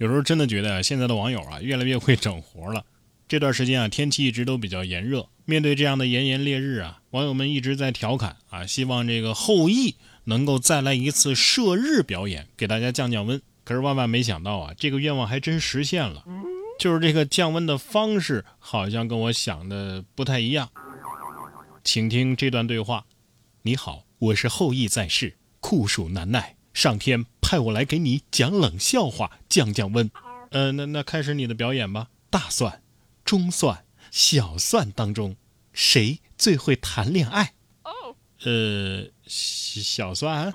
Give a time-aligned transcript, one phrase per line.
[0.00, 2.86] 有时候真的觉得现在的网友啊，越来越会整活了。
[3.28, 13.42] 这段时间啊，天气一直都比较炎热，面对这样的炎炎烈日啊，网友们一直在调侃啊，希望这个后羿能够再来一次射日表演，给大家降降温。
[13.62, 16.24] 可是万万没想到啊，这个愿望还真实现了，
[16.78, 20.70] 就是这个降温的方式好像跟我想的不太一样。
[21.84, 23.04] 请听这段对话：
[23.60, 30.08] 你好，我是后羿在世，酷暑难耐，上天派我来给你讲冷笑话，降降温。
[30.50, 32.80] 呃，那那开始你的表演吧，大蒜。
[33.24, 35.34] 中蒜、小蒜当中，
[35.72, 37.54] 谁最会谈恋爱？
[37.82, 40.52] 哦呃，小蒜，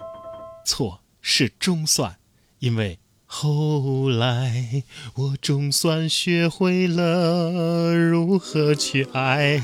[0.65, 2.17] 错，是中蒜，
[2.59, 4.81] 因为后来
[5.15, 9.61] 我总算学会了如何去爱。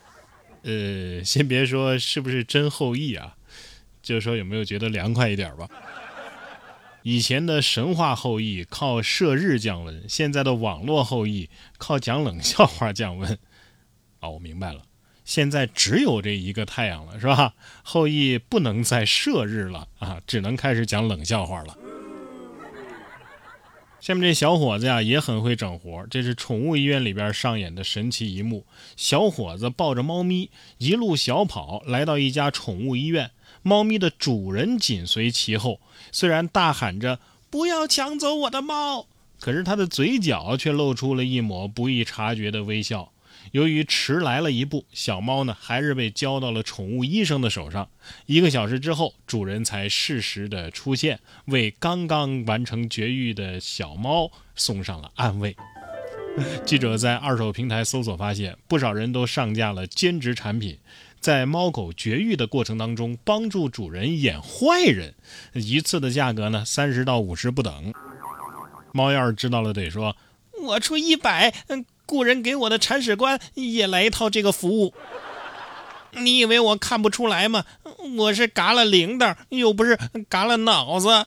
[0.64, 3.36] 呃，先别说是不是真后羿啊，
[4.02, 5.68] 就说有没有觉得凉快一点吧。
[7.02, 13.38] 以前的神话后羿靠射日降温，现在的网络后羿靠讲冷笑话降温。
[14.20, 14.82] 哦，我明白了，
[15.24, 17.54] 现在只有这一个太阳了，是吧？
[17.82, 21.76] 后羿不能再射日了啊，只能开始讲冷笑话了。
[24.00, 33.32] 下面这小伙子呀也很会整活，这是宠物医院里边上演的神奇一幕：小伙子抱着猫咪一路小跑来到一家宠物医院。
[33.62, 37.18] 猫咪的主人紧随其后，虽然大喊着
[37.48, 39.06] “不要抢走我的猫”，
[39.40, 43.12] 可是他的嘴角却露出了一抹不易察觉的微笑。
[43.52, 47.88] 由于迟来了一步，小猫呢还是被交到了宠物医生的手上。
[48.26, 55.56] 一个小时之后，主人才适时的出现，为刚刚完成绝育的小猫送上了安慰。
[56.64, 60.78] 记者在二手平台搜索发现，不少人都上架了兼职产品。
[61.22, 65.14] 在猫狗绝育的过程当中，帮助主人演坏人，
[65.52, 67.94] 一次的价格呢三十到五十不等。
[68.92, 70.16] 猫要是知道了，得说
[70.64, 71.54] 我出一百，
[72.06, 74.92] 雇人给我的铲屎官也来一套这个服务。
[76.10, 77.64] 你以为我看不出来吗？
[78.18, 79.96] 我是嘎了铃铛，又不是
[80.28, 81.26] 嘎了脑子。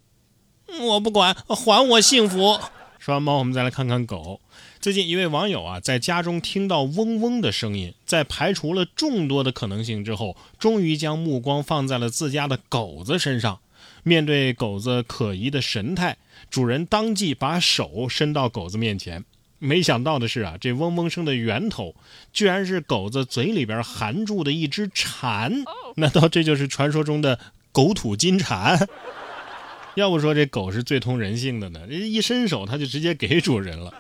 [0.82, 2.60] 我不管，还我幸福。
[3.00, 4.42] 说完猫，我们再来看看狗。
[4.86, 13.58] 最近一位网友啊，在家中听到嗡嗡的声音，在排除了众多的可能性之后，终于将目光放在了自家的狗子身上。
[14.04, 16.18] 面对狗子可疑的神态，
[16.52, 19.26] 主人当即把手伸到狗子面前。
[19.58, 21.96] 没想到的是啊，这嗡嗡声的源头，
[22.32, 25.64] 居然是狗子嘴里边含住的一只蝉。
[25.96, 27.40] 难道这就是传说中的
[27.72, 28.88] 狗吐金蝉？
[29.96, 31.88] 要不说这狗是最通人性的呢？
[31.88, 33.92] 一伸手，它就直接给主人了。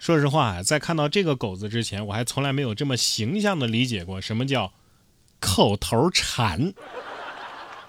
[0.00, 4.72] 说实话，在看到这个狗子之前，我还从来没有这么形象的理解过什么叫
[5.38, 6.72] 口头禅。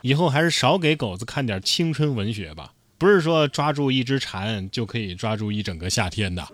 [0.01, 6.45] 以后还是少给狗子看点青春文学吧，不是说抓住一只蝉就可以抓住一整个夏天的。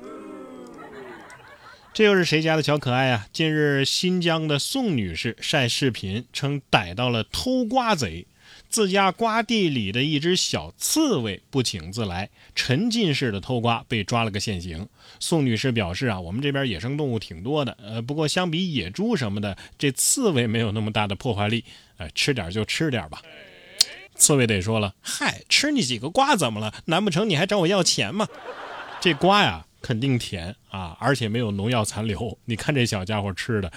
[1.92, 3.26] 这又是谁家的小可爱啊？
[3.34, 8.28] 近日，新疆的宋女士晒视频称逮到了偷瓜贼。
[8.70, 14.88] 自家瓜地里的一只小刺猬不请自来，沉浸式的偷瓜，被抓了个现行。
[15.20, 21.64] 宋女士表示啊，我们这边野生动物挺多的，呃，不过相比野猪什么的，这刺猬没有那么大的破坏力，
[21.98, 23.22] 呃，吃点就吃点吧。
[24.16, 26.74] 刺猬得说了，嗨，吃你几个瓜怎么了？
[26.86, 28.28] 难不成你还找我要钱吗？
[29.00, 32.38] 这瓜呀，肯定甜啊，而且没有农药残留。
[32.46, 33.72] 你看这小家伙吃的，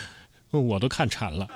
[0.50, 1.46] 我都看馋了。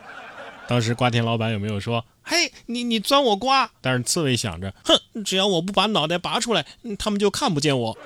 [0.67, 6.65] 当时瓜田老板有没有说：“嘿，你你钻我瓜？”但是刺猬想着：“哼，只要我不把脑袋拔出来，
[6.99, 7.99] 他们就看不见我。”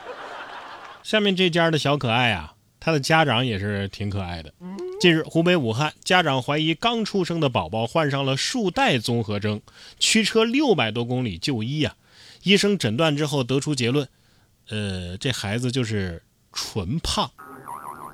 [1.04, 4.52] 下面这家的小可爱啊，他的家长也是挺可爱的。
[5.00, 9.62] 近日，湖北武汉家长怀疑刚出生的宝宝患上了树袋综合征，
[10.00, 11.94] 驱车六百多公里就医啊。
[12.42, 14.08] 医生诊断之后得出结论：
[14.68, 17.30] 呃，这孩子就是纯胖。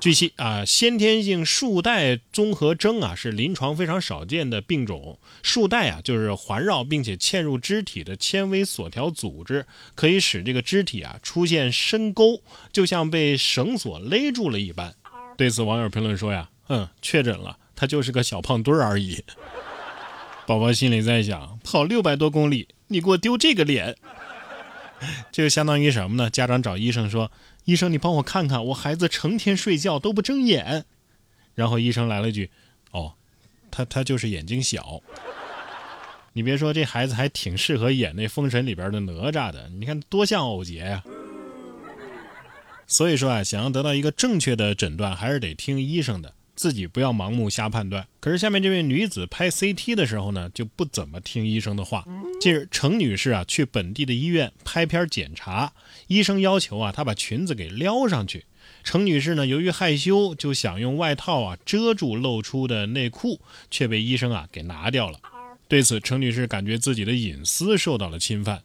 [0.05, 5.17] 据悉啊，先天性束带综合征啊是临床非常少见的病种。
[5.41, 9.65] 束带啊就是环绕并且嵌入肢体的纤维锁条组织，
[9.95, 14.93] 可以使这个肢体啊出现深沟，就像被绳索勒住了一般。
[15.35, 19.23] 对此，网友评论说呀：“嗯，确诊了，他就是个小胖墩而已。”
[20.45, 23.95] 宝宝心里在想：跑六百多公里，你给我丢这个脸，
[25.31, 26.29] 这 就相当于什么呢？
[26.29, 27.31] 家长找医生说。
[27.65, 30.85] 医生，你帮我看看，我孩子成天睡觉都不睁眼。
[31.53, 32.49] 然后医生来了一句
[32.91, 33.13] ：“哦，
[33.69, 35.01] 他他就是眼睛小。”
[36.33, 39.69] 你别说，这孩子还挺适合演那《封神》里边的哪吒的。
[39.69, 41.03] 你看多像偶杰呀！
[42.85, 46.33] 所以说啊，想要得到一个正确的诊断，还是得听医生的。
[46.55, 48.07] 自己不要盲目瞎判断。
[48.19, 52.05] 可是下面这位女子拍 CT 的时候呢，就不怎么听医生的话。
[52.39, 55.73] 近日，程女士啊去本地的医院拍片检查，
[56.07, 58.45] 医生要求啊她把裙子给撩上去。
[58.83, 65.19] 程女士呢由于害羞，就想用外套啊遮住露出的内裤，却被医生啊给拿掉了。
[65.67, 68.61] 对此，程女士感觉自己的隐私受到了侵犯。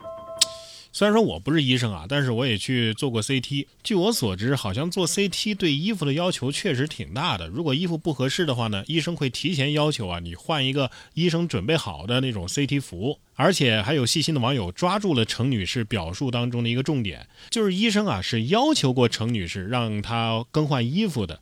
[0.92, 3.66] 虽然说我不是医生啊，但是我也去做过 CT。
[3.84, 7.46] 据我所知，好像做 CT 对衣服的要求确实挺大的。
[7.46, 13.18] 如果衣服不合适的话呢，医生会提前要求啊你换一个医生准备好的那种 CT 服。
[13.34, 21.40] 而且还有细心的网友抓住了程女士表述当中的一个重点，就是医生啊是要求过程女士让她更换衣服的。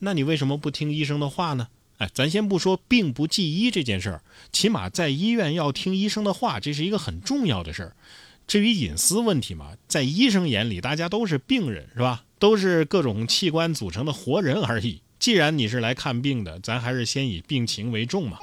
[0.00, 1.68] 那你为什么不听医生的话呢？
[1.98, 7.96] 哎，咱先不说病不忌医这件事儿，起码在医院要听医生的话，这是一个很重要的事儿。
[8.50, 12.24] 至于隐私问题嘛，在医生眼里，大家都是病人，是吧？
[12.40, 15.02] 都是各种器官组成的活人而已。
[15.20, 18.40] 既然你是来看病的，咱还是先以病情为重嘛。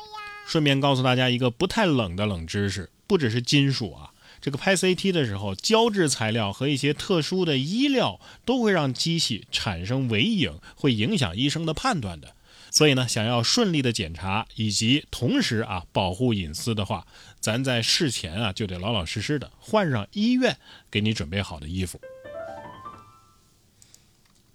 [0.48, 12.34] 顺便告诉大家一个不太冷的冷知识：不只是金属啊，这个拍 CT 的时候，胶质材料和一些特殊的衣料都会让机器产生微影，会影响医生的判断的。
[12.78, 17.08] 所以呢，想要顺利的检查以及同时啊保护隐私的话，
[17.40, 20.56] 咱在事前啊就得老老实实的换上医院
[20.92, 22.00] 给你准备好的衣服。